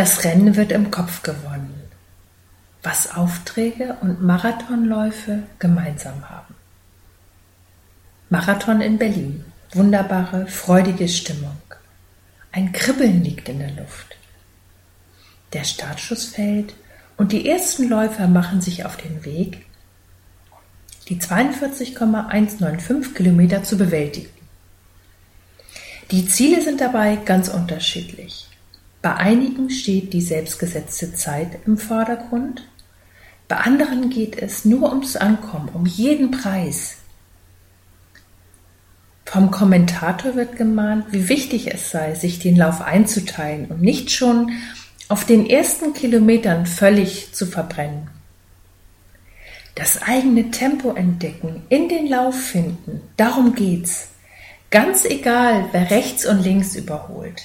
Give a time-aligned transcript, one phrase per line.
[0.00, 1.78] Das Rennen wird im Kopf gewonnen,
[2.82, 6.54] was Aufträge und Marathonläufe gemeinsam haben.
[8.30, 9.44] Marathon in Berlin.
[9.74, 11.60] Wunderbare, freudige Stimmung.
[12.50, 14.16] Ein Kribbeln liegt in der Luft.
[15.52, 16.74] Der Startschuss fällt
[17.18, 19.66] und die ersten Läufer machen sich auf den Weg,
[21.10, 24.30] die 42,195 Kilometer zu bewältigen.
[26.10, 28.49] Die Ziele sind dabei ganz unterschiedlich.
[29.02, 32.62] Bei einigen steht die selbstgesetzte Zeit im Vordergrund,
[33.48, 36.98] bei anderen geht es nur ums Ankommen, um jeden Preis.
[39.24, 44.52] Vom Kommentator wird gemahnt, wie wichtig es sei, sich den Lauf einzuteilen und nicht schon
[45.08, 48.08] auf den ersten Kilometern völlig zu verbrennen.
[49.74, 54.08] Das eigene Tempo entdecken, in den Lauf finden, darum geht's.
[54.70, 57.42] Ganz egal, wer rechts und links überholt.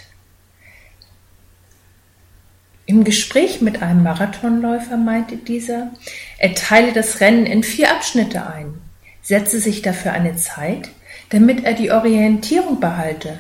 [2.96, 5.92] Im Gespräch mit einem Marathonläufer meinte dieser,
[6.38, 8.74] er teile das Rennen in vier Abschnitte ein,
[9.22, 10.88] setze sich dafür eine Zeit,
[11.30, 13.40] damit er die Orientierung behalte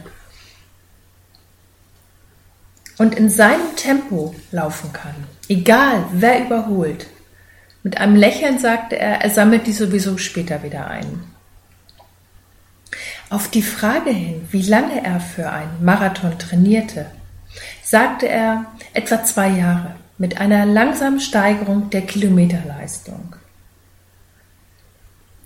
[2.97, 5.15] und in seinem Tempo laufen kann,
[5.47, 7.07] egal wer überholt.
[7.81, 11.23] Mit einem Lächeln sagte er, er sammelt die sowieso später wieder ein.
[13.29, 17.05] Auf die Frage hin, wie lange er für einen Marathon trainierte,
[17.85, 23.35] sagte er etwa zwei Jahre mit einer langsamen Steigerung der Kilometerleistung.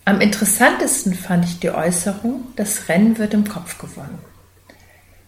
[0.05, 4.19] Am interessantesten fand ich die Äußerung, das Rennen wird im Kopf gewonnen.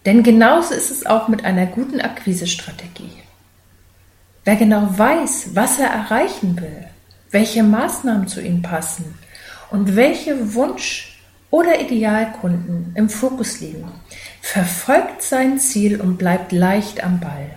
[0.05, 3.11] Denn genauso ist es auch mit einer guten Akquisestrategie.
[4.45, 6.87] Wer genau weiß, was er erreichen will,
[7.29, 9.19] welche Maßnahmen zu ihm passen
[9.69, 11.19] und welche Wunsch-
[11.51, 13.91] oder Idealkunden im Fokus liegen,
[14.41, 17.51] verfolgt sein Ziel und bleibt leicht am Ball.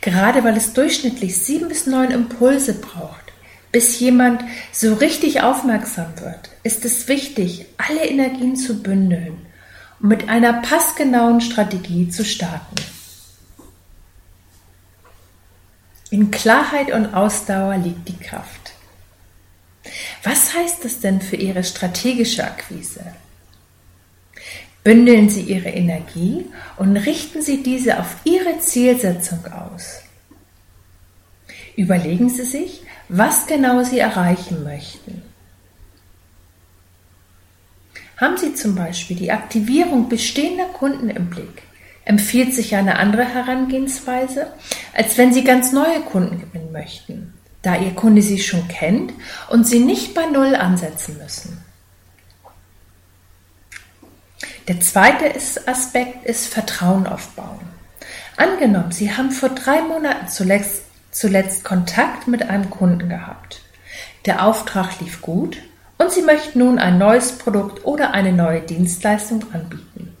[0.00, 3.32] Gerade weil es durchschnittlich sieben bis neun Impulse braucht,
[3.70, 9.46] bis jemand so richtig aufmerksam wird, ist es wichtig, alle Energien zu bündeln
[10.00, 12.76] und mit einer passgenauen Strategie zu starten.
[16.10, 18.72] In Klarheit und Ausdauer liegt die Kraft.
[20.24, 23.04] Was heißt das denn für Ihre strategische Akquise?
[24.82, 26.46] Bündeln Sie Ihre Energie
[26.76, 30.02] und richten Sie diese auf Ihre Zielsetzung aus.
[31.76, 35.22] Überlegen Sie sich, was genau Sie erreichen möchten.
[38.16, 41.62] Haben Sie zum Beispiel die Aktivierung bestehender Kunden im Blick,
[42.04, 44.52] empfiehlt sich eine andere Herangehensweise,
[44.94, 49.12] als wenn Sie ganz neue Kunden gewinnen möchten, da Ihr Kunde Sie schon kennt
[49.48, 51.59] und Sie nicht bei Null ansetzen müssen.
[54.70, 55.34] Der zweite
[55.66, 57.58] Aspekt ist Vertrauen aufbauen.
[58.36, 63.62] Angenommen, Sie haben vor drei Monaten zuletzt, zuletzt Kontakt mit einem Kunden gehabt.
[64.26, 65.56] Der Auftrag lief gut
[65.98, 70.16] und Sie möchten nun ein neues Produkt oder eine neue Dienstleistung anbieten.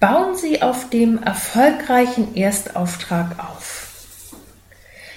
[0.00, 4.32] Bauen Sie auf dem erfolgreichen Erstauftrag auf.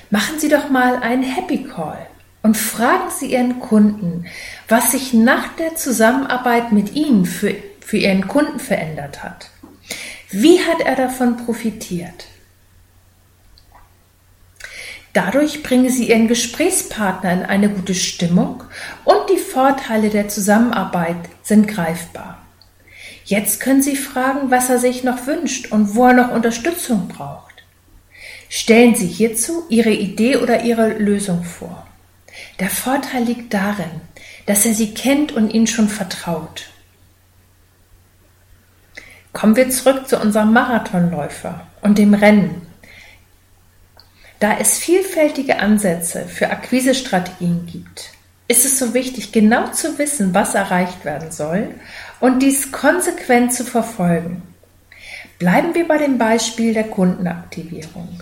[0.10, 2.08] Machen Sie doch mal einen Happy Call
[2.44, 4.26] und fragen Sie Ihren Kunden,
[4.68, 7.56] was sich nach der Zusammenarbeit mit Ihnen für
[7.90, 9.50] für Ihren Kunden verändert hat.
[10.30, 12.28] Wie hat er davon profitiert?
[15.14, 18.64] Dadurch bringen Sie Ihren Gesprächspartner in eine gute Stimmung
[19.06, 22.46] und die Vorteile der Zusammenarbeit sind greifbar.
[23.26, 27.64] Jetzt können Sie fragen, was er sich noch wünscht und wo er noch Unterstützung braucht.
[28.50, 31.88] Stellen Sie hierzu Ihre Idee oder Ihre Lösung vor.
[32.60, 34.02] Der Vorteil liegt darin,
[34.46, 36.70] dass er Sie kennt und Ihnen schon vertraut.
[39.34, 42.62] Kommen wir zurück zu unserem Marathonläufer und dem Rennen.
[44.40, 48.12] Da es vielfältige Ansätze für Akquisestrategien gibt,
[48.48, 51.76] ist es so wichtig, genau zu wissen, was erreicht werden soll
[52.20, 54.42] und dies konsequent zu verfolgen.
[55.38, 58.22] Bleiben wir bei dem Beispiel der Kundenaktivierung.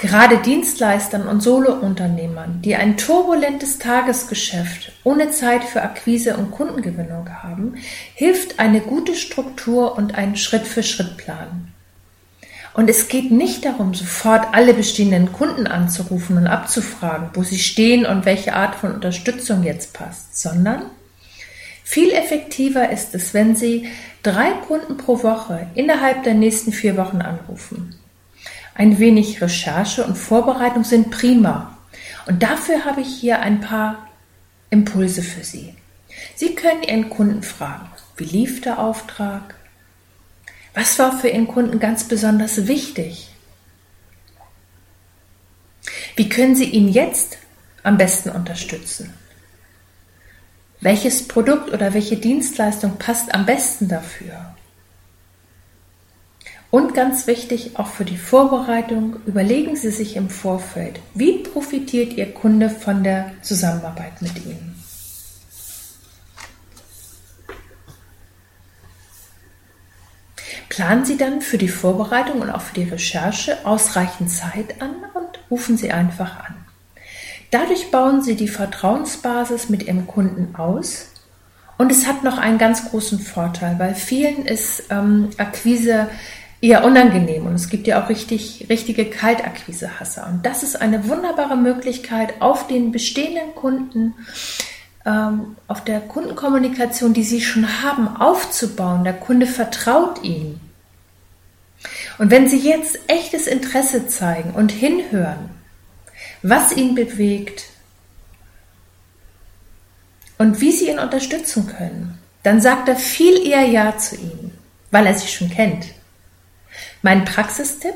[0.00, 7.74] Gerade Dienstleistern und Solounternehmern, die ein turbulentes Tagesgeschäft ohne Zeit für Akquise und Kundengewinnung haben,
[8.14, 11.68] hilft eine gute Struktur und ein Schritt-für-Schritt-Plan.
[12.72, 18.06] Und es geht nicht darum, sofort alle bestehenden Kunden anzurufen und abzufragen, wo sie stehen
[18.06, 20.84] und welche Art von Unterstützung jetzt passt, sondern
[21.84, 23.88] viel effektiver ist es, wenn Sie
[24.22, 27.96] drei Kunden pro Woche innerhalb der nächsten vier Wochen anrufen.
[28.80, 31.76] Ein wenig Recherche und Vorbereitung sind prima.
[32.26, 34.08] Und dafür habe ich hier ein paar
[34.70, 35.74] Impulse für Sie.
[36.34, 39.54] Sie können Ihren Kunden fragen, wie lief der Auftrag?
[40.72, 43.28] Was war für Ihren Kunden ganz besonders wichtig?
[46.16, 47.36] Wie können Sie ihn jetzt
[47.82, 49.12] am besten unterstützen?
[50.80, 54.54] Welches Produkt oder welche Dienstleistung passt am besten dafür?
[56.70, 62.32] Und ganz wichtig, auch für die Vorbereitung, überlegen Sie sich im Vorfeld, wie profitiert Ihr
[62.32, 64.76] Kunde von der Zusammenarbeit mit Ihnen?
[70.68, 75.40] Planen Sie dann für die Vorbereitung und auch für die Recherche ausreichend Zeit an und
[75.50, 76.54] rufen Sie einfach an.
[77.50, 81.08] Dadurch bauen Sie die Vertrauensbasis mit Ihrem Kunden aus
[81.78, 86.08] und es hat noch einen ganz großen Vorteil, weil vielen ist ähm, Akquise
[86.60, 90.28] eher unangenehm und es gibt ja auch richtig, richtige Kaltakquise-Hasser.
[90.30, 94.14] Und das ist eine wunderbare Möglichkeit, auf den bestehenden Kunden,
[95.06, 99.04] ähm, auf der Kundenkommunikation, die sie schon haben, aufzubauen.
[99.04, 100.60] Der Kunde vertraut ihnen.
[102.18, 105.48] Und wenn sie jetzt echtes Interesse zeigen und hinhören,
[106.42, 107.64] was ihn bewegt
[110.36, 114.58] und wie sie ihn unterstützen können, dann sagt er viel eher Ja zu ihnen,
[114.90, 115.86] weil er sie schon kennt.
[117.02, 117.94] Mein Praxistipp?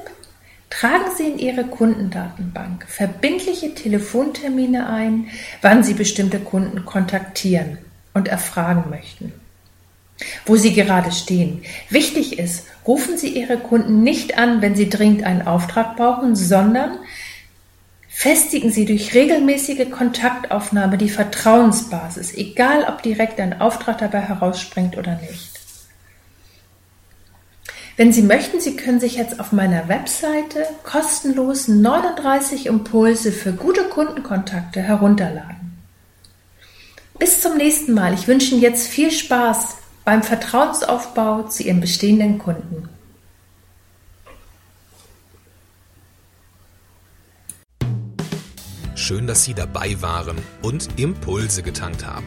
[0.71, 5.29] Tragen Sie in Ihre Kundendatenbank verbindliche Telefontermine ein,
[5.61, 7.79] wann Sie bestimmte Kunden kontaktieren
[8.15, 9.33] und erfragen möchten.
[10.47, 11.62] Wo Sie gerade stehen.
[11.91, 16.99] Wichtig ist, rufen Sie Ihre Kunden nicht an, wenn Sie dringend einen Auftrag brauchen, sondern
[18.09, 25.21] festigen Sie durch regelmäßige Kontaktaufnahme die Vertrauensbasis, egal ob direkt ein Auftrag dabei herausspringt oder
[25.21, 25.54] nicht.
[27.96, 33.85] Wenn Sie möchten, Sie können sich jetzt auf meiner Webseite kostenlos 39 Impulse für gute
[33.85, 35.79] Kundenkontakte herunterladen.
[37.19, 38.12] Bis zum nächsten Mal.
[38.14, 42.88] Ich wünsche Ihnen jetzt viel Spaß beim Vertrauensaufbau zu Ihren bestehenden Kunden.
[48.96, 52.26] Schön, dass Sie dabei waren und Impulse getankt haben.